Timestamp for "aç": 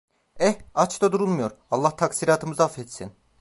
0.73-1.01